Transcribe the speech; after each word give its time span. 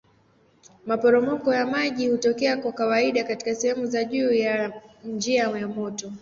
Maporomoko 0.85 1.53
ya 1.53 1.65
maji 1.67 2.09
hutokea 2.09 2.57
kwa 2.57 2.71
kawaida 2.71 3.23
katika 3.23 3.55
sehemu 3.55 3.85
za 3.85 4.03
juu 4.03 4.31
ya 4.31 4.81
njia 5.05 5.43
ya 5.43 5.67
mto. 5.67 6.11